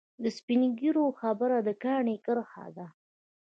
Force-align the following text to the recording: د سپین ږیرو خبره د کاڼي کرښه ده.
د 0.23 0.25
سپین 0.37 0.61
ږیرو 0.79 1.05
خبره 1.19 1.57
د 1.67 1.69
کاڼي 1.83 2.15
کرښه 2.25 2.65
ده. 2.77 2.87